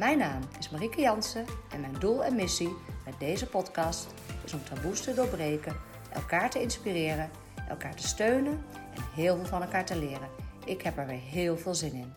Mijn 0.00 0.18
naam 0.18 0.40
is 0.58 0.70
Marieke 0.70 1.00
Jansen 1.00 1.44
en 1.72 1.80
mijn 1.80 1.94
doel 1.98 2.24
en 2.24 2.34
missie 2.34 2.76
met 3.04 3.14
deze 3.18 3.46
podcast 3.46 4.14
is 4.44 4.52
om 4.52 4.64
taboes 4.64 5.00
te 5.00 5.14
doorbreken, 5.14 5.76
elkaar 6.12 6.50
te 6.50 6.62
inspireren, 6.62 7.30
elkaar 7.68 7.94
te 7.94 8.06
steunen 8.06 8.64
en 8.94 9.02
heel 9.14 9.36
veel 9.36 9.44
van 9.44 9.62
elkaar 9.62 9.84
te 9.84 9.98
leren. 9.98 10.28
Ik 10.64 10.82
heb 10.82 10.98
er 10.98 11.06
weer 11.06 11.20
heel 11.20 11.56
veel 11.56 11.74
zin 11.74 11.92
in. 11.92 12.12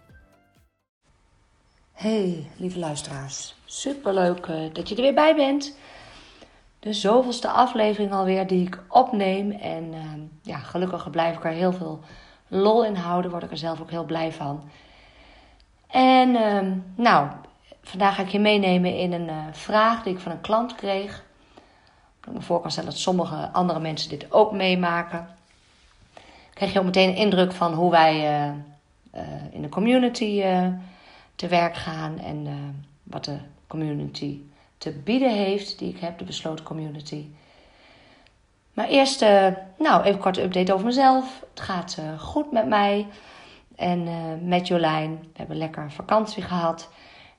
Hey, 1.92 2.48
lieve 2.58 2.80
luisteraars. 2.80 3.56
Superleuk 3.66 4.48
uh, 4.48 4.74
dat 4.74 4.90
je 4.90 4.96
er 4.96 5.02
weer 5.02 5.14
bij 5.14 5.36
bent. 5.36 5.78
De 6.80 6.94
zoveelste 6.94 7.50
aflevering 7.50 8.12
alweer 8.12 8.48
die 8.48 8.66
ik 8.68 8.84
opneem. 8.88 9.52
En 9.52 9.94
uh, 9.94 10.12
ja, 10.42 10.58
gelukkig 10.58 11.10
blijf 11.10 11.38
ik 11.38 11.46
er 11.46 11.52
heel 11.52 11.74
veel 11.74 12.00
lol 12.48 12.86
in 12.86 12.96
houden. 12.96 13.32
Word 13.32 13.44
ik 13.44 13.52
er 13.52 13.58
zelf 13.58 13.82
ook 13.82 13.92
heel 13.92 14.06
blij 14.06 14.32
van. 14.32 14.70
En 15.88 16.30
uh, 16.30 16.72
nou, 16.96 17.28
vandaag 17.84 18.16
ga 18.16 18.22
ik 18.22 18.30
je 18.30 18.40
meenemen 18.40 18.98
in 18.98 19.14
een 19.14 19.28
uh, 19.28 19.46
vraag 19.52 20.04
die 20.04 20.14
ik 20.14 20.20
van 20.20 20.32
een 20.32 20.42
klant 20.42 20.76
kreeg. 20.76 21.24
Ik 22.26 22.34
me 22.34 22.42
voor 22.42 22.62
kan 22.62 22.72
stellen 22.72 22.90
dat 22.90 23.00
sommige 23.00 23.50
andere 23.52 23.80
mensen 23.80 24.10
dit 24.10 24.32
ook 24.32 24.52
meemaken. 24.52 25.28
Krijg 26.54 26.74
je 26.74 26.80
ook 26.80 26.86
meteen 26.86 27.10
een 27.10 27.16
indruk 27.16 27.52
van 27.52 27.74
hoe 27.74 27.92
wij 27.92 28.16
in 29.52 29.62
de 29.62 29.70
community 29.70 30.44
te 31.36 31.48
werk 31.48 31.76
gaan 31.76 32.20
en 32.20 32.48
wat 33.04 33.26
de 33.26 33.38
community 33.68 34.40
te 34.78 34.92
bieden 34.92 35.32
heeft, 35.34 35.80
die 35.80 35.90
ik 35.90 36.00
heb, 36.00 36.18
de 36.18 36.24
besloten 36.24 36.66
community. 36.66 37.26
Maar 38.74 38.88
eerst, 38.88 39.22
nou, 39.78 40.02
even 40.02 40.14
een 40.14 40.18
korte 40.18 40.44
update 40.44 40.74
over 40.74 40.86
mezelf. 40.86 41.44
Het 41.50 41.60
gaat 41.60 41.98
goed 42.20 42.52
met 42.52 42.68
mij 42.68 43.08
en 43.76 44.08
met 44.48 44.68
Jolijn. 44.68 45.20
We 45.22 45.38
hebben 45.38 45.58
lekker 45.58 45.92
vakantie 45.92 46.44
gehad 46.44 46.90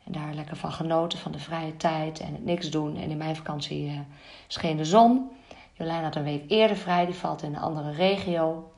en 0.04 0.12
daar 0.12 0.34
lekker 0.34 0.56
van 0.56 0.72
genoten 0.72 1.18
van 1.18 1.32
de 1.32 1.38
vrije 1.38 1.76
tijd 1.76 2.20
en 2.20 2.32
het 2.32 2.44
niks 2.44 2.70
doen. 2.70 2.96
En 2.96 3.10
in 3.10 3.16
mijn 3.16 3.36
vakantie 3.36 4.04
scheen 4.46 4.76
de 4.76 4.84
zon. 4.84 5.30
Jolijn 5.72 6.02
had 6.02 6.16
een 6.16 6.24
week 6.24 6.44
eerder 6.48 6.76
vrij, 6.76 7.06
die 7.06 7.14
valt 7.14 7.42
in 7.42 7.54
een 7.54 7.60
andere 7.60 7.92
regio. 7.92 8.72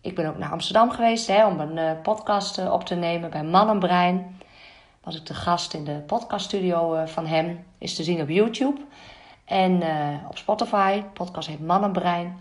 Ik 0.00 0.14
ben 0.14 0.26
ook 0.28 0.38
naar 0.38 0.50
Amsterdam 0.50 0.90
geweest 0.90 1.26
hè, 1.26 1.46
om 1.46 1.60
een 1.60 2.00
podcast 2.00 2.70
op 2.70 2.84
te 2.84 2.94
nemen 2.94 3.30
bij 3.30 3.44
Mannenbrein 3.44 4.38
was 5.08 5.16
ik 5.16 5.26
de 5.26 5.34
gast 5.34 5.74
in 5.74 5.84
de 5.84 6.02
podcaststudio 6.06 6.94
uh, 6.94 7.06
van 7.06 7.26
hem. 7.26 7.64
Is 7.78 7.94
te 7.94 8.02
zien 8.02 8.20
op 8.20 8.28
YouTube 8.28 8.80
en 9.44 9.72
uh, 9.72 10.28
op 10.28 10.38
Spotify. 10.38 10.94
De 10.96 11.08
podcast 11.12 11.48
heet 11.48 11.66
Mannenbrein. 11.66 12.38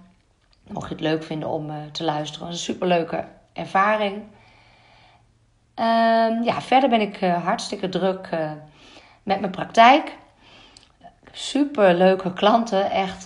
Mocht 0.67 0.87
je 0.87 0.93
het 0.93 1.03
leuk 1.03 1.23
vinden 1.23 1.49
om 1.49 1.69
uh, 1.69 1.75
te 1.91 2.03
luisteren. 2.03 2.47
Een 2.47 2.57
superleuke 2.57 3.27
ervaring. 3.53 4.23
Um, 5.79 6.43
ja, 6.43 6.61
verder 6.61 6.89
ben 6.89 7.01
ik 7.01 7.19
hartstikke 7.19 7.89
druk 7.89 8.29
met 9.23 9.39
mijn 9.39 9.51
praktijk. 9.51 10.17
Super 11.31 11.93
leuke 11.93 12.33
klanten. 12.33 12.91
Echt, 12.91 13.25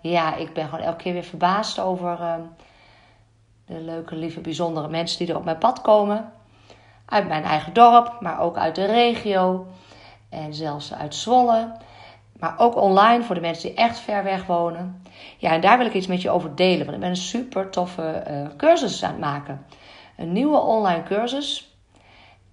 ja, 0.00 0.34
ik 0.34 0.52
ben 0.52 0.68
gewoon 0.68 0.84
elke 0.84 1.02
keer 1.02 1.12
weer 1.12 1.24
verbaasd 1.24 1.78
over 1.78 2.18
de 3.66 3.80
leuke, 3.80 4.16
lieve, 4.16 4.40
bijzondere 4.40 4.88
mensen 4.88 5.18
die 5.18 5.28
er 5.28 5.36
op 5.36 5.44
mijn 5.44 5.58
pad 5.58 5.80
komen 5.80 6.32
uit 7.06 7.28
mijn 7.28 7.44
eigen 7.44 7.72
dorp, 7.72 8.16
maar 8.20 8.40
ook 8.40 8.56
uit 8.56 8.74
de 8.74 8.84
regio 8.84 9.66
en 10.28 10.54
zelfs 10.54 10.94
uit 10.94 11.14
Zwolle. 11.14 11.72
Maar 12.38 12.54
ook 12.58 12.76
online 12.76 13.22
voor 13.22 13.34
de 13.34 13.40
mensen 13.40 13.68
die 13.68 13.78
echt 13.78 13.98
ver 13.98 14.24
weg 14.24 14.46
wonen. 14.46 15.02
Ja, 15.36 15.50
en 15.50 15.60
daar 15.60 15.78
wil 15.78 15.86
ik 15.86 15.94
iets 15.94 16.06
met 16.06 16.22
je 16.22 16.30
over 16.30 16.54
delen, 16.54 16.78
want 16.78 16.92
ik 16.92 17.00
ben 17.00 17.08
een 17.08 17.16
super 17.16 17.70
toffe 17.70 18.22
cursus 18.56 19.04
aan 19.04 19.10
het 19.10 19.20
maken. 19.20 19.66
Een 20.16 20.32
nieuwe 20.32 20.58
online 20.58 21.02
cursus. 21.02 21.75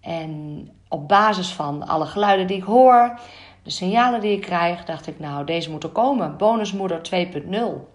En 0.04 0.70
op 0.88 1.08
basis 1.08 1.50
van 1.50 1.88
alle 1.88 2.06
geluiden 2.06 2.48
die 2.48 2.58
ik 2.58 2.64
hoor, 2.64 3.20
de 3.64 3.70
signalen 3.70 4.22
die 4.22 4.36
ik 4.36 4.42
krijg, 4.42 4.86
dacht 4.86 5.08
ik, 5.08 5.20
nou, 5.20 5.46
deze 5.46 5.72
moet 5.72 5.84
er 5.84 5.90
komen. 5.90 6.38
Bonusmoeder 6.38 7.02
2.0 7.46 7.94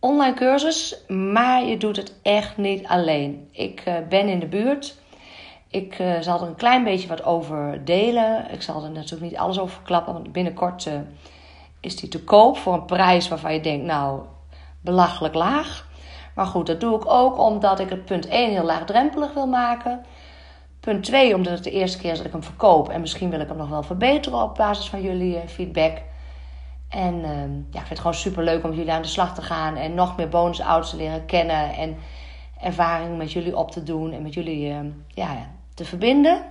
online 0.00 0.34
cursus, 0.34 1.04
maar 1.08 1.64
je 1.64 1.76
doet 1.76 1.96
het 1.96 2.14
echt 2.22 2.56
niet 2.56 2.86
alleen. 2.86 3.48
Ik 3.52 3.86
uh, 3.88 3.94
ben 4.08 4.28
in 4.28 4.38
de 4.38 4.46
buurt. 4.46 4.98
Ik 5.68 5.98
uh, 5.98 6.20
zal 6.20 6.40
er 6.40 6.46
een 6.48 6.54
klein 6.54 6.84
beetje 6.84 7.08
wat 7.08 7.24
over 7.24 7.84
delen. 7.84 8.50
Ik 8.52 8.62
zal 8.62 8.84
er 8.84 8.90
natuurlijk 8.90 9.30
niet 9.30 9.40
alles 9.40 9.58
over 9.58 9.74
verklappen, 9.74 10.12
want 10.12 10.32
binnenkort 10.32 10.86
uh, 10.86 10.94
is 11.80 11.96
die 11.96 12.08
te 12.08 12.24
koop 12.24 12.56
voor 12.56 12.74
een 12.74 12.84
prijs 12.84 13.28
waarvan 13.28 13.52
je 13.52 13.60
denkt, 13.60 13.86
nou, 13.86 14.20
belachelijk 14.80 15.34
laag. 15.34 15.88
Maar 16.40 16.48
goed, 16.48 16.66
dat 16.66 16.80
doe 16.80 16.96
ik 16.96 17.10
ook 17.10 17.38
omdat 17.38 17.80
ik 17.80 17.90
het 17.90 18.04
punt 18.04 18.28
1 18.28 18.50
heel 18.50 18.64
laagdrempelig 18.64 19.32
wil 19.32 19.46
maken. 19.46 20.04
Punt 20.80 21.04
2, 21.04 21.34
omdat 21.34 21.52
het 21.52 21.64
de 21.64 21.70
eerste 21.70 21.98
keer 21.98 22.10
is 22.10 22.16
dat 22.16 22.26
ik 22.26 22.32
hem 22.32 22.42
verkoop. 22.42 22.88
En 22.88 23.00
misschien 23.00 23.30
wil 23.30 23.40
ik 23.40 23.48
hem 23.48 23.56
nog 23.56 23.68
wel 23.68 23.82
verbeteren 23.82 24.42
op 24.42 24.54
basis 24.54 24.88
van 24.88 25.02
jullie 25.02 25.38
feedback. 25.46 25.98
En 26.88 27.14
uh, 27.14 27.30
ja, 27.70 27.80
ik 27.80 27.86
vind 27.86 27.88
het 27.88 27.98
gewoon 27.98 28.14
super 28.14 28.44
leuk 28.44 28.64
om 28.64 28.72
jullie 28.72 28.92
aan 28.92 29.02
de 29.02 29.08
slag 29.08 29.34
te 29.34 29.42
gaan. 29.42 29.76
En 29.76 29.94
nog 29.94 30.16
meer 30.16 30.28
bonus 30.28 30.56
te 30.90 30.96
leren 30.96 31.26
kennen. 31.26 31.74
En 31.74 31.96
ervaring 32.60 33.16
met 33.18 33.32
jullie 33.32 33.56
op 33.56 33.70
te 33.70 33.82
doen. 33.82 34.12
En 34.12 34.22
met 34.22 34.34
jullie 34.34 34.70
uh, 34.70 34.78
ja, 35.08 35.36
te 35.74 35.84
verbinden. 35.84 36.42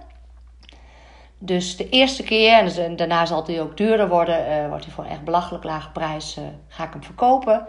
Dus 1.37 1.77
de 1.77 1.89
eerste 1.89 2.23
keer, 2.23 2.79
en 2.79 2.95
daarna 2.95 3.25
zal 3.25 3.45
hij 3.45 3.61
ook 3.61 3.77
duurder 3.77 4.09
worden. 4.09 4.63
Uh, 4.63 4.67
wordt 4.67 4.85
hij 4.85 4.93
voor 4.93 5.03
een 5.03 5.09
echt 5.09 5.23
belachelijk 5.23 5.63
lage 5.63 5.91
prijs. 5.91 6.37
Eh, 6.37 6.43
ga 6.67 6.83
ik 6.83 6.93
hem 6.93 7.03
verkopen. 7.03 7.67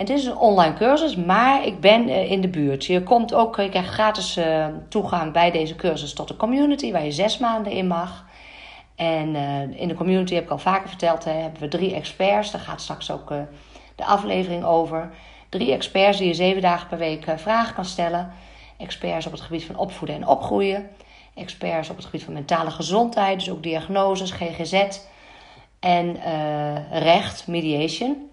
Dit 0.00 0.18
is 0.18 0.24
een 0.24 0.36
online 0.36 0.74
cursus, 0.74 1.16
maar 1.16 1.66
ik 1.66 1.80
ben 1.80 2.08
in 2.08 2.40
de 2.40 2.48
buurt. 2.48 2.84
Je 2.84 3.02
komt 3.02 3.34
ook, 3.34 3.56
je 3.56 3.68
krijgt 3.68 3.88
gratis 3.88 4.38
toegang 4.88 5.32
bij 5.32 5.50
deze 5.50 5.76
cursus 5.76 6.12
tot 6.12 6.28
de 6.28 6.36
community. 6.36 6.92
Waar 6.92 7.04
je 7.04 7.12
zes 7.12 7.38
maanden 7.38 7.72
in 7.72 7.86
mag. 7.86 8.26
En 8.96 9.34
uh, 9.34 9.80
in 9.80 9.88
de 9.88 9.94
community 9.94 10.34
heb 10.34 10.44
ik 10.44 10.50
al 10.50 10.58
vaker 10.58 10.88
verteld, 10.88 11.24
hè, 11.24 11.32
hebben 11.32 11.60
we 11.60 11.68
drie 11.68 11.94
experts. 11.94 12.50
Daar 12.50 12.60
gaat 12.60 12.80
straks 12.80 13.10
ook 13.10 13.28
de 13.94 14.04
aflevering 14.04 14.64
over. 14.64 15.10
Drie 15.48 15.72
experts 15.72 16.18
die 16.18 16.26
je 16.26 16.34
zeven 16.34 16.62
dagen 16.62 16.88
per 16.88 16.98
week 16.98 17.24
vragen 17.36 17.74
kan 17.74 17.84
stellen. 17.84 18.32
Experts 18.78 19.26
op 19.26 19.32
het 19.32 19.40
gebied 19.40 19.64
van 19.64 19.76
opvoeden 19.76 20.16
en 20.16 20.26
opgroeien. 20.26 20.90
Experts 21.34 21.90
op 21.90 21.96
het 21.96 22.04
gebied 22.04 22.24
van 22.24 22.32
mentale 22.32 22.70
gezondheid, 22.70 23.38
dus 23.38 23.50
ook 23.50 23.62
diagnoses, 23.62 24.30
GGZ 24.30 24.98
en 25.80 26.16
recht, 26.90 27.46
mediation. 27.46 28.29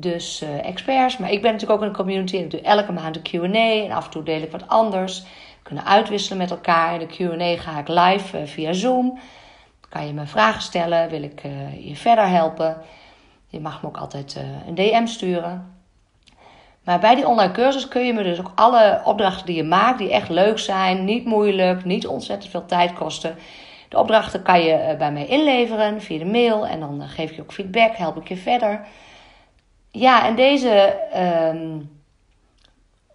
Dus 0.00 0.44
experts. 0.62 1.16
Maar 1.18 1.32
ik 1.32 1.42
ben 1.42 1.52
natuurlijk 1.52 1.80
ook 1.80 1.86
in 1.86 1.92
de 1.92 1.98
community 1.98 2.36
en 2.36 2.44
ik 2.44 2.50
doe 2.50 2.60
elke 2.60 2.92
maand 2.92 3.16
een 3.16 3.22
QA. 3.22 3.84
En 3.84 3.90
af 3.90 4.04
en 4.04 4.10
toe 4.10 4.22
deel 4.22 4.42
ik 4.42 4.50
wat 4.50 4.68
anders. 4.68 5.22
We 5.22 5.62
kunnen 5.62 5.84
uitwisselen 5.84 6.38
met 6.38 6.50
elkaar. 6.50 7.00
In 7.00 7.08
de 7.08 7.56
QA 7.56 7.62
ga 7.62 7.78
ik 7.78 7.88
live 7.88 8.46
via 8.46 8.72
Zoom. 8.72 9.18
Kan 9.88 10.06
je 10.06 10.12
me 10.12 10.26
vragen 10.26 10.62
stellen? 10.62 11.10
Wil 11.10 11.22
ik 11.22 11.44
uh, 11.44 11.86
je 11.88 11.96
verder 11.96 12.28
helpen? 12.28 12.76
Je 13.46 13.60
mag 13.60 13.82
me 13.82 13.88
ook 13.88 13.96
altijd 13.96 14.36
een 14.66 14.74
DM 14.74 15.06
sturen. 15.06 15.78
Maar 16.88 16.98
bij 16.98 17.14
die 17.14 17.28
online 17.28 17.52
cursus 17.52 17.88
kun 17.88 18.06
je 18.06 18.12
me 18.12 18.22
dus 18.22 18.38
ook 18.38 18.52
alle 18.54 19.00
opdrachten 19.04 19.46
die 19.46 19.56
je 19.56 19.62
maakt, 19.62 19.98
die 19.98 20.12
echt 20.12 20.28
leuk 20.28 20.58
zijn, 20.58 21.04
niet 21.04 21.24
moeilijk, 21.24 21.84
niet 21.84 22.06
ontzettend 22.06 22.50
veel 22.50 22.66
tijd 22.66 22.92
kosten. 22.92 23.36
De 23.88 23.98
opdrachten 23.98 24.42
kan 24.42 24.62
je 24.62 24.94
bij 24.98 25.12
mij 25.12 25.26
inleveren 25.26 26.02
via 26.02 26.18
de 26.18 26.24
mail 26.24 26.66
en 26.66 26.80
dan 26.80 27.02
geef 27.02 27.30
ik 27.30 27.36
je 27.36 27.42
ook 27.42 27.52
feedback, 27.52 27.96
help 27.96 28.16
ik 28.16 28.28
je 28.28 28.36
verder. 28.36 28.86
Ja, 29.90 30.26
en 30.26 30.36
deze 30.36 30.98
um, 31.54 32.00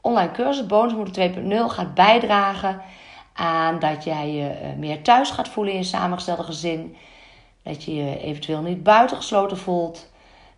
online 0.02 0.32
cursus, 0.32 0.66
Bonusmoeder 0.66 1.32
2.0, 1.32 1.74
gaat 1.74 1.94
bijdragen 1.94 2.82
aan 3.34 3.80
dat 3.80 4.04
jij 4.04 4.32
je 4.32 4.48
eh, 4.50 4.74
meer 4.78 5.04
thuis 5.04 5.30
gaat 5.30 5.50
voelen 5.50 5.74
in 5.74 5.80
je 5.80 5.86
samengestelde 5.86 6.44
gezin. 6.44 6.96
Dat 7.64 7.84
je 7.84 7.96
je 7.96 8.20
eventueel 8.20 8.62
niet 8.62 8.84
buitengesloten 8.84 9.58
voelt. 9.58 10.12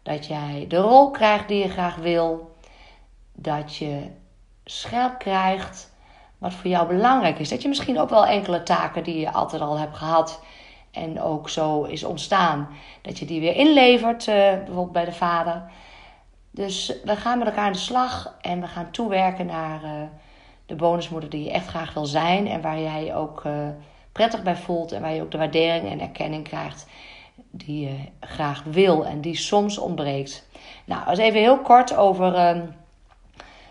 Dat 0.04 0.28
jij 0.28 0.66
de 0.68 0.78
rol 0.78 1.12
krijgt 1.12 1.48
die 1.48 1.64
je 1.64 1.70
graag 1.70 1.96
wil. 1.96 2.56
Dat 3.34 3.76
je 3.76 4.02
scherp 4.66 5.20
krijgt 5.20 5.94
wat 6.38 6.54
voor 6.54 6.70
jou 6.70 6.88
belangrijk 6.88 7.40
is. 7.40 7.50
Dat 7.50 7.62
je 7.62 7.68
misschien 7.68 8.00
ook 8.00 8.10
wel 8.10 8.26
enkele 8.26 8.64
taken 8.64 9.04
die 9.04 9.20
je 9.20 9.32
altijd 9.32 9.62
al 9.62 9.78
hebt 9.78 9.98
gehad 9.98 10.42
en 10.92 11.22
ook 11.22 11.50
zo 11.50 11.84
is 11.84 12.04
ontstaan, 12.04 12.68
dat 13.02 13.20
je 13.20 13.26
die 13.26 13.40
weer 13.40 13.56
inlevert, 13.56 14.28
uh, 14.28 14.36
bijvoorbeeld 14.36 14.92
bij 14.92 15.06
de 15.06 15.12
vader. 15.12 15.64
Dus 16.56 16.94
we 17.04 17.16
gaan 17.16 17.38
met 17.38 17.48
elkaar 17.48 17.66
aan 17.66 17.72
de 17.72 17.78
slag 17.78 18.36
en 18.42 18.62
we 18.62 18.68
gaan 18.68 18.92
toewerken 18.92 19.46
naar 19.46 19.84
uh, 19.84 19.92
de 20.66 20.75
bonusmoeder 20.75 21.30
die 21.30 21.44
je 21.44 21.52
echt 21.52 21.68
graag 21.68 21.94
wil 21.94 22.06
zijn. 22.06 22.48
En 22.48 22.62
waar 22.62 22.80
jij 22.80 23.06
je 23.06 23.13
ook 23.13 23.44
uh, 23.46 23.54
prettig 24.12 24.44
bij 24.44 24.56
voelt. 24.56 24.92
En 24.92 25.02
waar 25.02 25.13
je 25.13 25.22
ook 25.22 25.31
de 25.31 25.38
waardering 25.38 25.90
en 25.90 26.00
erkenning 26.00 26.44
krijgt 26.44 26.88
die 27.36 27.80
je 27.80 27.96
graag 28.19 28.63
wil 28.63 29.06
en 29.06 29.22
die 29.22 29.36
soms 29.36 29.78
ontbreekt. 29.78 30.48
Nou, 30.86 31.10
eens 31.10 31.19
even 31.19 31.40
heel 31.40 31.60
kort 31.60 31.96
over 31.96 32.36
ehm, 32.36 32.62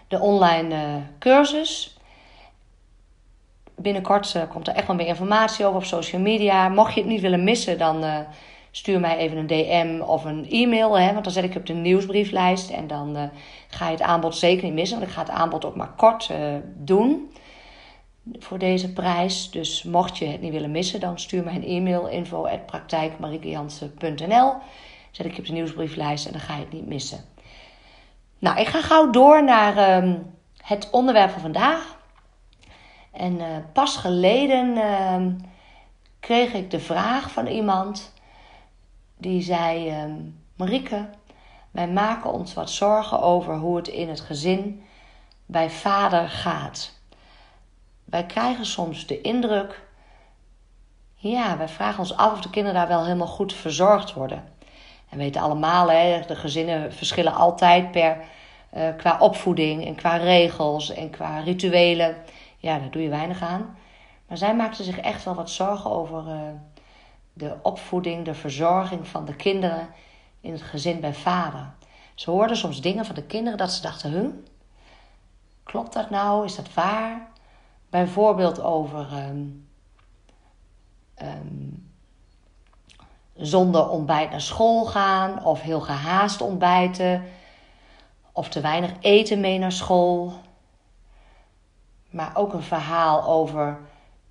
de 0.09 0.21
online 0.21 0.75
uh, 0.75 0.95
cursus. 1.19 1.99
Binnenkort 3.77 4.37
komt 4.49 4.69
er 4.69 4.75
echt 4.75 4.87
wel 4.87 4.97
meer 4.97 5.07
informatie 5.07 5.67
over 5.67 5.79
op 5.79 5.85
social 5.85 6.21
media. 6.21 6.69
Mocht 6.69 6.95
je 6.95 7.01
het 7.01 7.09
niet 7.09 7.21
willen 7.21 7.45
missen, 7.45 7.79
dan 7.79 8.05
stuur 8.77 9.01
mij 9.01 9.17
even 9.17 9.37
een 9.37 9.47
DM 9.47 10.01
of 10.01 10.25
een 10.25 10.47
e-mail. 10.51 10.99
Hè, 10.99 11.13
want 11.13 11.25
dan 11.25 11.33
zet 11.33 11.45
ik 11.45 11.55
op 11.55 11.67
de 11.67 11.73
nieuwsbrieflijst. 11.73 12.71
En 12.71 12.87
dan 12.87 13.31
ga 13.69 13.87
je 13.87 13.93
het 13.93 14.03
aanbod 14.03 14.37
zeker 14.37 14.65
niet 14.65 14.75
missen. 14.75 14.99
Want 14.99 15.09
ik 15.09 15.17
ga 15.17 15.23
het 15.23 15.31
aanbod 15.31 15.65
ook 15.65 15.77
maar 15.77 15.93
kort 15.97 16.31
doen 16.77 17.31
voor 18.39 18.59
deze 18.59 18.93
prijs. 18.93 19.51
Dus 19.51 19.83
mocht 19.83 20.19
je 20.19 20.27
het 20.27 20.41
niet 20.41 20.53
willen 20.53 20.71
missen, 20.71 21.01
dan 21.01 21.19
stuur 21.19 21.45
mij 21.45 21.55
een 21.55 21.65
e-mail 21.65 22.07
info@praktijkmariekejansen.nl. 22.07 24.55
Zet 25.11 25.27
ik 25.27 25.39
op 25.39 25.47
de 25.47 25.53
nieuwsbrieflijst 25.53 26.27
en 26.27 26.33
dan 26.33 26.41
ga 26.41 26.55
je 26.55 26.61
het 26.61 26.73
niet 26.73 26.87
missen. 26.87 27.25
Nou, 28.39 28.61
ik 28.61 28.67
ga 28.67 28.81
gauw 28.81 29.11
door 29.11 29.45
naar 29.45 30.03
um, 30.03 30.35
het 30.63 30.89
onderwerp 30.91 31.31
van 31.31 31.41
vandaag. 31.41 31.97
En 33.13 33.35
uh, 33.35 33.47
pas 33.73 33.97
geleden 33.97 34.77
uh, 34.77 35.17
kreeg 36.21 36.53
ik 36.53 36.71
de 36.71 36.81
vraag 36.81 37.31
van 37.31 37.47
iemand 37.47 38.14
die 39.25 39.43
zei: 39.43 39.89
uh, 39.91 40.15
Marieke, 40.57 41.09
wij 41.71 41.89
maken 41.89 42.33
ons 42.33 42.55
wat 42.55 42.71
zorgen 42.71 43.21
over 43.23 43.57
hoe 43.57 43.77
het 43.77 43.89
in 43.89 44.09
het 44.09 44.21
gezin 44.21 44.83
bij 45.47 45.71
vader 45.71 46.29
gaat. 46.29 46.93
Wij 48.05 48.27
krijgen 48.27 48.67
soms 48.67 49.07
de 49.07 49.21
indruk, 49.21 49.83
ja, 51.15 51.57
wij 51.57 51.69
vragen 51.69 51.99
ons 51.99 52.17
af 52.17 52.33
of 52.33 52.41
de 52.41 52.51
kinderen 52.51 52.79
daar 52.79 52.89
wel 52.89 53.05
helemaal 53.05 53.27
goed 53.27 53.53
verzorgd 53.53 54.13
worden. 54.13 54.45
En 55.09 55.19
we 55.19 55.25
weten 55.25 55.43
allemaal, 55.43 55.91
hè, 55.91 56.21
de 56.27 56.37
gezinnen 56.37 56.93
verschillen 56.93 57.35
altijd 57.35 57.91
per, 57.91 58.19
uh, 58.77 58.89
qua 58.97 59.17
opvoeding 59.19 59.87
en 59.87 59.95
qua 59.95 60.17
regels 60.17 60.91
en 60.91 61.11
qua 61.11 61.39
rituelen. 61.39 62.17
Ja, 62.59 62.79
daar 62.79 62.91
doe 62.91 63.03
je 63.03 63.09
weinig 63.09 63.43
aan. 63.43 63.77
Maar 64.29 64.37
zij 64.37 64.55
maakte 64.55 64.83
zich 64.83 64.99
echt 64.99 65.25
wel 65.25 65.35
wat 65.35 65.51
zorgen 65.51 65.91
over 65.91 66.27
uh, 66.27 66.35
de 67.35 67.57
opvoeding, 67.63 68.25
de 68.25 68.35
verzorging 68.35 69.09
van 69.09 69.25
de 69.25 69.35
kinderen 69.35 69.89
in 70.41 70.53
het 70.53 70.63
gezin 70.63 71.01
bij 71.01 71.15
vader. 71.15 71.73
Ze 72.15 72.31
hoorden 72.31 72.57
soms 72.57 72.81
dingen 72.81 73.05
van 73.05 73.15
de 73.15 73.23
kinderen 73.25 73.59
dat 73.59 73.73
ze 73.73 73.83
dachten: 73.83 74.11
huh, 74.11 74.29
klopt 75.63 75.93
dat 75.93 76.11
nou? 76.11 76.45
Is 76.45 76.57
dat 76.57 76.75
waar? 76.75 77.29
Bijvoorbeeld 77.91 78.61
over 78.61 79.13
um, 79.13 79.69
um, 81.23 81.93
zonder 83.37 83.89
ontbijt 83.89 84.31
naar 84.31 84.41
school 84.41 84.85
gaan, 84.85 85.45
of 85.45 85.61
heel 85.61 85.81
gehaast 85.81 86.41
ontbijten, 86.41 87.25
of 88.33 88.49
te 88.49 88.61
weinig 88.61 88.93
eten 89.01 89.41
mee 89.41 89.59
naar 89.59 89.73
school. 89.73 90.33
Maar 92.11 92.31
ook 92.35 92.53
een 92.53 92.63
verhaal 92.63 93.25
over 93.25 93.79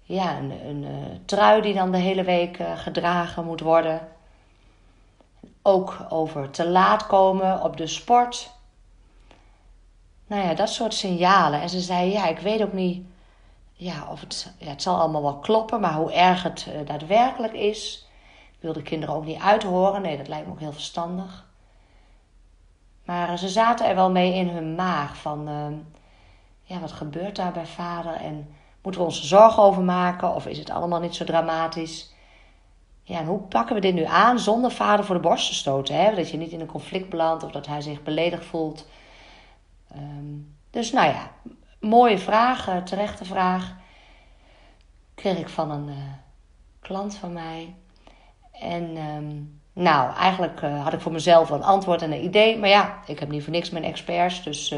ja, 0.03 0.37
een, 0.37 0.51
een, 0.67 0.85
eh, 0.85 1.17
trui 1.25 1.61
die 1.61 1.73
dan 1.73 1.91
de 1.91 1.97
hele 1.97 2.23
week 2.23 2.59
uh, 2.59 2.77
gedragen 2.77 3.45
moet 3.45 3.59
worden. 3.59 4.07
Ook 5.61 6.05
over 6.09 6.49
te 6.49 6.67
laat 6.67 7.07
komen 7.07 7.63
op 7.63 7.77
de 7.77 7.87
sport. 7.87 8.51
Nou 10.27 10.47
ja, 10.47 10.53
dat 10.53 10.69
soort 10.69 10.93
signalen. 10.93 11.61
En 11.61 11.69
ze 11.69 11.79
zei: 11.79 12.11
Ja, 12.11 12.27
ik 12.27 12.39
weet 12.39 12.61
ook 12.61 12.73
niet 12.73 13.05
ja, 13.73 14.07
of 14.09 14.19
het, 14.19 14.53
ja, 14.57 14.69
het 14.69 14.81
zal 14.81 14.99
allemaal 14.99 15.21
wel 15.21 15.39
kloppen, 15.39 15.79
maar 15.79 15.93
hoe 15.93 16.13
erg 16.13 16.43
het 16.43 16.67
uh, 16.69 16.85
daadwerkelijk 16.85 17.53
is. 17.53 18.07
Ik 18.51 18.59
wil 18.59 18.73
de 18.73 18.81
kinderen 18.81 19.15
ook 19.15 19.25
niet 19.25 19.41
uithoren. 19.41 20.01
Nee, 20.01 20.17
dat 20.17 20.27
lijkt 20.27 20.45
me 20.45 20.51
ook 20.51 20.59
heel 20.59 20.71
verstandig. 20.71 21.45
Maar 23.05 23.37
ze 23.37 23.49
zaten 23.49 23.87
er 23.87 23.95
wel 23.95 24.11
mee 24.11 24.33
in 24.33 24.49
hun 24.49 24.75
maag 24.75 25.17
van, 25.17 25.49
ja, 26.63 26.79
wat 26.79 26.91
gebeurt 26.91 27.35
daar 27.35 27.51
bij 27.51 27.65
vader? 27.65 28.13
En 28.13 28.55
moeten 28.83 29.01
we 29.01 29.07
ons 29.07 29.23
zorgen 29.23 29.63
over 29.63 29.83
maken? 29.83 30.35
Of 30.35 30.47
is 30.47 30.57
het 30.57 30.69
allemaal 30.69 30.99
niet 30.99 31.15
zo 31.15 31.25
dramatisch? 31.25 32.13
Ja, 33.03 33.19
en 33.19 33.25
hoe 33.25 33.39
pakken 33.39 33.75
we 33.75 33.81
dit 33.81 33.93
nu 33.93 34.03
aan 34.03 34.39
zonder 34.39 34.71
vader 34.71 35.05
voor 35.05 35.15
de 35.15 35.21
borst 35.21 35.47
te 35.47 35.53
stoten? 35.53 35.95
Hè? 35.95 36.15
Dat 36.15 36.29
je 36.29 36.37
niet 36.37 36.51
in 36.51 36.59
een 36.59 36.67
conflict 36.67 37.09
belandt 37.09 37.43
of 37.43 37.51
dat 37.51 37.67
hij 37.67 37.81
zich 37.81 38.03
beledigd 38.03 38.45
voelt. 38.45 38.87
Um, 39.95 40.55
dus 40.69 40.91
nou 40.91 41.07
ja, 41.07 41.31
mooie 41.79 42.17
vraag, 42.17 42.83
terechte 42.83 43.25
vraag. 43.25 43.73
Kreeg 45.15 45.37
ik 45.37 45.49
van 45.49 45.71
een 45.71 45.87
uh, 45.87 45.95
klant 46.79 47.15
van 47.15 47.33
mij. 47.33 47.75
En 48.51 48.97
um, 48.97 49.61
nou, 49.73 50.15
eigenlijk 50.15 50.61
uh, 50.61 50.83
had 50.83 50.93
ik 50.93 51.01
voor 51.01 51.11
mezelf 51.11 51.49
een 51.49 51.63
antwoord 51.63 52.01
en 52.01 52.11
een 52.11 52.23
idee. 52.23 52.57
Maar 52.57 52.69
ja, 52.69 52.99
ik 53.05 53.19
heb 53.19 53.29
niet 53.29 53.43
voor 53.43 53.53
niks 53.53 53.69
mijn 53.69 53.83
experts. 53.83 54.43
Dus 54.43 54.75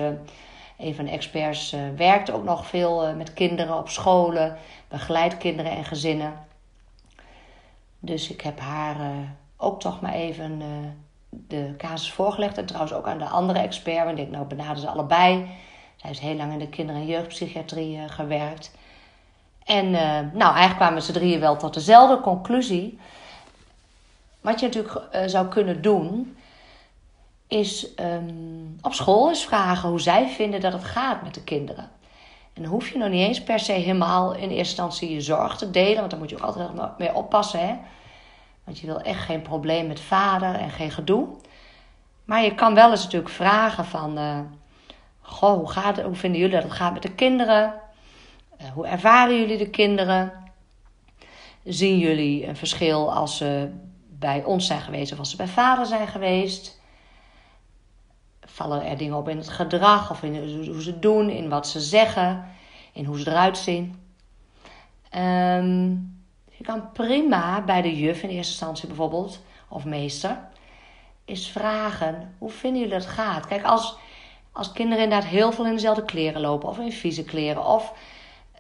een 0.78 0.96
van 0.96 1.06
de 1.06 1.12
experts 1.12 1.76
werkt 1.96 2.32
ook 2.32 2.44
nog 2.44 2.68
veel 2.68 3.16
met 3.16 3.34
kinderen 3.34 3.78
op 3.78 3.90
scholen. 3.90 4.58
Begeleidt 4.88 5.38
kinderen 5.38 5.72
en 5.72 5.86
gezinnen. 5.86 6.34
Dus 8.00 8.30
ik 8.30 8.42
heb 8.42 8.60
haar 8.60 8.96
ook 9.58 9.80
toch 9.80 10.02
maar 10.02 10.14
even 10.14 10.62
de 11.30 11.74
casus 11.78 12.12
voorgelegd. 12.12 12.58
En 12.58 12.66
trouwens 12.66 12.94
ook 12.94 13.08
aan 13.08 13.18
de 13.18 13.28
andere 13.28 13.60
expert. 13.60 13.98
Want 13.98 14.10
ik 14.10 14.16
denk, 14.16 14.32
nou 14.32 14.46
benader 14.46 14.78
ze 14.78 14.90
allebei. 14.90 15.50
Zij 15.96 16.10
heeft 16.10 16.20
heel 16.20 16.36
lang 16.36 16.52
in 16.52 16.60
de 16.60 16.70
kinder- 16.70 16.96
en 16.96 17.06
jeugdpsychiatrie 17.06 18.10
gewerkt. 18.10 18.72
En 19.66 19.92
nou, 19.92 20.54
eigenlijk 20.54 20.76
kwamen 20.76 21.02
ze 21.02 21.12
drieën 21.12 21.40
wel 21.40 21.58
tot 21.58 21.74
dezelfde 21.74 22.20
conclusie. 22.22 23.00
Wat 24.42 24.60
je 24.60 24.66
natuurlijk 24.66 25.30
zou 25.30 25.48
kunnen 25.48 25.82
doen, 25.82 26.38
is 27.48 27.88
um, 28.00 28.78
op 28.82 28.94
school 28.94 29.30
eens 29.30 29.46
vragen 29.46 29.90
hoe 29.90 30.02
zij 30.02 30.28
vinden 30.28 30.62
dat 30.62 30.74
het 30.74 30.84
gaat 30.84 31.24
met 31.24 31.34
de 31.34 31.44
kinderen. 31.44 31.90
En 32.54 32.62
dan 32.62 32.72
hoef 32.72 32.90
je 32.90 32.98
nog 32.98 33.10
niet 33.10 33.28
eens 33.28 33.44
per 33.44 33.60
se 33.60 33.72
helemaal 33.72 34.34
in 34.34 34.40
eerste 34.40 34.56
instantie 34.58 35.14
je 35.14 35.22
zorg 35.22 35.58
te 35.58 35.72
delen, 35.72 35.98
want 35.98 36.10
daar 36.10 36.20
moet 36.20 36.30
je 36.30 36.36
ook 36.36 36.44
altijd 36.44 36.98
mee 36.98 37.16
oppassen. 37.16 37.60
Hè? 37.60 37.76
Want 38.64 38.80
je 38.80 38.86
wil 38.86 39.02
echt 39.02 39.24
geen 39.24 39.42
probleem 39.42 39.88
met 39.88 40.00
vader 40.00 40.56
en 40.56 40.70
geen 40.70 40.92
gedoe. 40.92 41.28
Maar 42.26 42.44
je 42.44 42.56
kan 42.56 42.74
wel 42.74 42.92
eens 42.92 43.04
natuurlijk 43.04 43.34
vragen 43.34 43.86
van 43.86 44.18
Goh, 45.26 45.58
hoe, 45.58 45.72
gaat 45.72 45.96
het, 45.96 46.06
hoe 46.06 46.16
vinden 46.16 46.40
jullie 46.40 46.56
dat 46.56 46.64
het 46.64 46.74
gaat 46.74 46.94
met 46.94 47.02
de 47.02 47.12
kinderen? 47.12 47.74
Uh, 48.62 48.68
hoe 48.68 48.88
ervaren 48.88 49.40
jullie 49.40 49.58
de 49.58 49.70
kinderen? 49.70 50.34
Zien 51.64 51.98
jullie 51.98 52.48
een 52.48 52.56
verschil 52.56 53.14
als 53.14 53.38
ze 53.38 53.72
bij 54.10 54.44
ons 54.44 54.68
zijn 54.68 54.82
geweest 54.82 55.12
of 55.12 55.20
als 55.20 55.30
ze 55.30 55.38
bij 55.38 55.48
vader 55.48 55.86
zijn 55.86 56.08
geweest? 56.08 56.75
Vallen 58.56 58.86
er 58.86 58.98
dingen 58.98 59.18
op 59.18 59.30
in 59.30 59.38
het 59.38 59.50
gedrag 59.50 60.12
of 60.12 60.24
in 60.24 60.66
hoe 60.72 60.82
ze 60.82 61.00
doen, 61.00 61.30
in 61.30 61.50
wat 61.50 61.68
ze 61.68 61.80
zeggen, 61.80 62.46
in 62.94 63.06
hoe 63.06 63.20
ze 63.20 63.30
eruit 63.30 63.58
zien? 63.58 64.04
Um, 65.16 66.24
je 66.50 66.64
kan 66.64 66.92
prima 66.92 67.62
bij 67.62 67.82
de 67.82 67.98
juf 67.98 68.24
in 68.24 68.30
eerste 68.30 68.52
instantie 68.52 68.88
bijvoorbeeld, 68.88 69.42
of 69.68 69.86
meester, 69.86 70.38
eens 71.26 71.50
vragen: 71.50 72.36
hoe 72.38 72.50
vinden 72.50 72.82
jullie 72.82 72.98
dat 72.98 73.06
gaat? 73.06 73.48
Kijk, 73.48 73.64
als 73.64 73.98
als 74.56 74.72
kinderen 74.72 75.04
inderdaad 75.04 75.30
heel 75.30 75.52
veel 75.52 75.66
in 75.66 75.74
dezelfde 75.74 76.06
kleren 76.06 76.42
lopen, 76.42 76.70
of 76.70 76.80
in 76.80 76.92
vieze 76.92 77.24
kleren, 77.24 77.66
of 77.66 77.94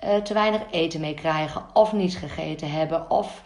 uh, 0.03 0.15
te 0.15 0.33
weinig 0.33 0.61
eten 0.71 0.99
mee 0.99 1.13
krijgen, 1.13 1.65
of 1.73 1.93
niet 1.93 2.17
gegeten 2.17 2.71
hebben, 2.71 3.09
of 3.09 3.43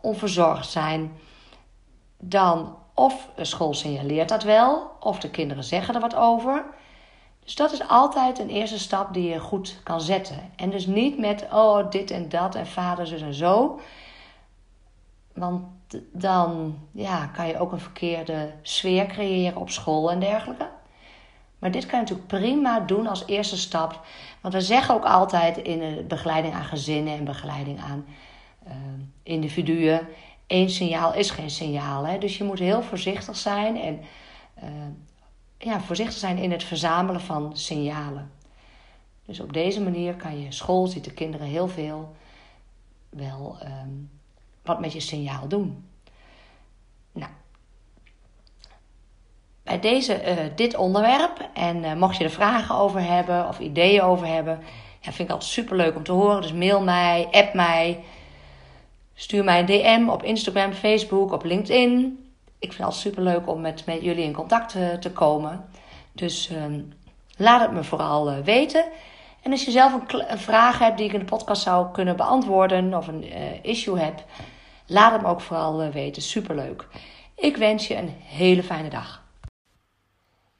onverzorgd 0.00 0.70
zijn, 0.70 1.12
dan 2.18 2.76
of 3.00 3.28
school 3.36 3.74
signaleert 3.74 4.28
dat 4.28 4.42
wel, 4.42 4.90
of 5.00 5.18
de 5.18 5.30
kinderen 5.30 5.64
zeggen 5.64 5.94
er 5.94 6.00
wat 6.00 6.14
over. 6.14 6.64
Dus 7.44 7.54
dat 7.54 7.72
is 7.72 7.88
altijd 7.88 8.38
een 8.38 8.48
eerste 8.48 8.78
stap 8.78 9.14
die 9.14 9.28
je 9.28 9.38
goed 9.38 9.80
kan 9.82 10.00
zetten. 10.00 10.52
En 10.56 10.70
dus 10.70 10.86
niet 10.86 11.18
met, 11.18 11.46
oh, 11.52 11.90
dit 11.90 12.10
en 12.10 12.28
dat 12.28 12.54
en 12.54 12.66
vader, 12.66 13.06
zus 13.06 13.22
en 13.22 13.34
zo. 13.34 13.80
Want 15.34 15.64
dan 16.12 16.78
ja, 16.92 17.26
kan 17.26 17.46
je 17.46 17.58
ook 17.58 17.72
een 17.72 17.80
verkeerde 17.80 18.52
sfeer 18.62 19.06
creëren 19.06 19.60
op 19.60 19.70
school 19.70 20.10
en 20.10 20.20
dergelijke. 20.20 20.68
Maar 21.58 21.70
dit 21.70 21.86
kan 21.86 21.98
je 21.98 22.04
natuurlijk 22.04 22.28
prima 22.28 22.80
doen 22.80 23.06
als 23.06 23.26
eerste 23.26 23.56
stap. 23.56 24.00
Want 24.40 24.54
we 24.54 24.60
zeggen 24.60 24.94
ook 24.94 25.04
altijd 25.04 25.56
in 25.56 26.04
begeleiding 26.08 26.54
aan 26.54 26.64
gezinnen 26.64 27.16
en 27.18 27.24
begeleiding 27.24 27.80
aan 27.80 28.04
uh, 28.66 28.72
individuen: 29.22 30.08
één 30.50 30.70
signaal 30.70 31.14
is 31.14 31.30
geen 31.30 31.50
signaal. 31.50 32.06
Hè? 32.06 32.18
Dus 32.18 32.38
je 32.38 32.44
moet 32.44 32.58
heel 32.58 32.82
voorzichtig 32.82 33.36
zijn 33.36 33.80
en 33.80 34.00
uh, 34.62 34.70
ja, 35.58 35.80
voorzichtig 35.80 36.18
zijn 36.18 36.38
in 36.38 36.50
het 36.50 36.64
verzamelen 36.64 37.20
van 37.20 37.56
signalen. 37.56 38.30
Dus 39.26 39.40
op 39.40 39.52
deze 39.52 39.82
manier 39.82 40.14
kan 40.14 40.40
je 40.40 40.52
school, 40.52 40.86
ziet 40.86 41.04
de 41.04 41.12
kinderen 41.12 41.46
heel 41.46 41.68
veel, 41.68 42.16
wel 43.08 43.56
um, 43.62 44.10
wat 44.62 44.80
met 44.80 44.92
je 44.92 45.00
signaal 45.00 45.48
doen. 45.48 45.84
Nou, 47.12 47.30
bij 49.62 49.80
deze, 49.80 50.22
uh, 50.24 50.56
dit 50.56 50.76
onderwerp. 50.76 51.48
En 51.54 51.84
uh, 51.84 51.94
mocht 51.94 52.16
je 52.16 52.24
er 52.24 52.30
vragen 52.30 52.74
over 52.74 53.02
hebben 53.02 53.48
of 53.48 53.58
ideeën 53.58 54.02
over 54.02 54.26
hebben, 54.26 54.60
ja, 55.00 55.12
vind 55.12 55.28
ik 55.28 55.34
altijd 55.34 55.50
super 55.50 55.76
leuk 55.76 55.96
om 55.96 56.02
te 56.02 56.12
horen. 56.12 56.42
Dus 56.42 56.52
mail 56.52 56.82
mij, 56.82 57.28
app 57.30 57.54
mij, 57.54 58.04
Stuur 59.20 59.44
mij 59.44 59.58
een 59.58 59.66
DM 59.66 60.08
op 60.08 60.22
Instagram, 60.22 60.72
Facebook, 60.72 61.32
op 61.32 61.44
LinkedIn. 61.44 62.24
Ik 62.58 62.72
vind 62.72 62.88
het 62.88 62.96
super 62.96 63.22
leuk 63.22 63.48
om 63.48 63.60
met, 63.60 63.86
met 63.86 64.02
jullie 64.02 64.24
in 64.24 64.32
contact 64.32 64.70
te, 64.70 64.96
te 65.00 65.12
komen. 65.12 65.68
Dus 66.12 66.50
ehm, 66.50 66.80
laat 67.36 67.60
het 67.60 67.72
me 67.72 67.84
vooral 67.84 68.32
uh, 68.32 68.38
weten. 68.38 68.84
En 69.42 69.50
als 69.50 69.64
je 69.64 69.70
zelf 69.70 69.92
een, 69.92 70.38
vraag 70.38 70.78
hebt 70.78 70.96
die 70.96 71.06
ik 71.06 71.12
in 71.12 71.18
de 71.18 71.24
podcast 71.24 71.62
zou 71.62 71.92
kunnen 71.92 72.16
beantwoorden 72.16 72.94
of 72.94 73.08
een 73.08 73.24
uh, 73.24 73.64
issue 73.64 73.98
hebt, 73.98 74.24
laat 74.86 75.12
het 75.12 75.22
me 75.22 75.28
ook 75.28 75.40
vooral 75.40 75.90
weten. 75.90 76.22
Superleuk. 76.22 76.86
Ik 77.34 77.56
wens 77.56 77.86
je 77.86 77.96
een 77.96 78.14
hele 78.24 78.62
fijne 78.62 78.88
dag. 78.88 79.22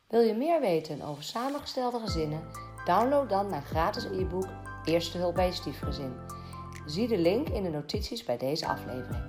Wil 0.08 0.20
je 0.20 0.34
meer 0.34 0.60
weten 0.60 1.02
over 1.02 1.22
samengestelde 1.22 1.98
gezinnen? 1.98 2.40
Download 2.84 3.28
dan 3.28 3.50
mijn 3.50 3.62
gratis 3.62 4.04
e-book 4.04 4.48
Eerste 4.84 5.18
hulp 5.18 5.34
bij 5.34 5.46
je 5.46 5.52
stiefgezin. 5.52 6.39
Zie 6.86 7.08
de 7.08 7.18
link 7.18 7.48
in 7.48 7.62
de 7.62 7.70
notities 7.70 8.24
bij 8.24 8.36
deze 8.36 8.66
aflevering. 8.66 9.22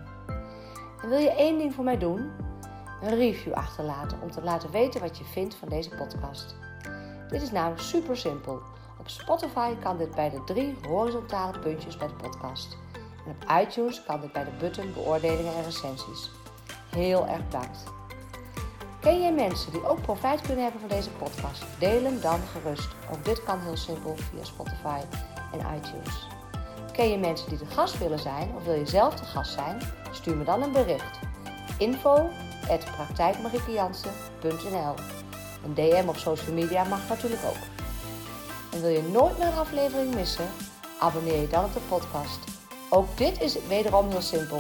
En 1.02 1.10
wil 1.10 1.18
je 1.18 1.32
één 1.32 1.58
ding 1.58 1.74
voor 1.74 1.84
mij 1.84 1.98
doen? 1.98 2.32
Een 3.02 3.16
review 3.16 3.54
achterlaten 3.54 4.22
om 4.22 4.32
te 4.32 4.42
laten 4.42 4.72
weten 4.72 5.02
wat 5.02 5.18
je 5.18 5.24
vindt 5.24 5.56
van 5.56 5.70
deze 5.70 5.90
podcast. 5.90 6.56
Dit 7.30 7.42
is 7.42 7.52
namelijk 7.52 7.82
super 7.82 8.18
simpel. 8.18 8.62
Op 9.00 9.10
Spotify 9.10 9.76
kan 9.76 9.98
dit 9.98 10.16
bij 10.16 10.30
de 10.30 10.44
drie 10.46 10.76
horizontale 10.88 11.60
puntjes 11.60 11.98
bij 11.98 12.08
de 12.08 12.14
podcast. 12.14 12.78
En 13.26 13.32
op 13.32 13.62
iTunes 13.62 14.04
kan 14.04 14.22
dit 14.22 14.32
bij 14.32 14.44
de 14.44 14.52
button 14.60 14.94
beoordelingen 14.94 15.56
en 15.56 15.64
recensies. 15.64 16.30
Heel 16.90 17.28
erg 17.28 17.46
bedankt. 17.46 17.84
Ken 19.00 19.22
je 19.22 19.32
mensen 19.32 19.72
die 19.72 19.88
ook 19.88 20.02
profijt 20.02 20.42
kunnen 20.42 20.64
hebben 20.64 20.82
van 20.82 20.90
deze 20.90 21.10
podcast? 21.10 21.64
Deel 21.80 22.04
hem 22.04 22.22
dan 22.22 22.40
gerust. 22.40 22.88
Ook 23.12 23.26
dit 23.26 23.44
kan 23.44 23.60
heel 23.60 23.78
simpel 23.78 24.16
via 24.16 24.44
Spotify 24.44 25.00
en 25.52 25.76
iTunes. 25.76 26.31
Ken 27.02 27.10
je 27.10 27.18
mensen 27.18 27.50
die 27.50 27.58
de 27.58 27.66
gast 27.66 27.98
willen 27.98 28.20
zijn 28.20 28.56
of 28.56 28.64
wil 28.64 28.74
je 28.74 28.86
zelf 28.86 29.16
de 29.16 29.26
gast 29.26 29.52
zijn? 29.52 29.82
Stuur 30.12 30.38
me 30.38 30.44
dan 30.44 30.62
een 30.62 30.72
bericht. 30.72 31.20
Info 31.78 32.30
Een 35.64 35.74
DM 35.74 36.08
op 36.08 36.18
social 36.18 36.54
media 36.54 36.84
mag 36.84 37.10
natuurlijk 37.10 37.42
ook. 37.46 37.64
En 38.72 38.82
wil 38.82 38.90
je 38.90 39.02
nooit 39.02 39.38
meer 39.38 39.48
een 39.48 39.58
aflevering 39.58 40.16
missen? 40.16 40.48
Abonneer 41.00 41.42
je 41.42 41.48
dan 41.48 41.66
op 41.66 41.74
de 41.74 41.80
podcast. 41.90 42.40
Ook 42.90 43.18
dit 43.18 43.42
is 43.42 43.66
wederom 43.68 44.10
heel 44.10 44.22
simpel. 44.22 44.58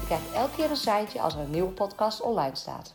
Je 0.00 0.06
krijgt 0.06 0.32
elke 0.32 0.54
keer 0.56 0.70
een 0.70 0.76
seintje 0.76 1.20
als 1.20 1.34
er 1.34 1.40
een 1.40 1.50
nieuwe 1.50 1.72
podcast 1.72 2.20
online 2.20 2.56
staat. 2.56 2.94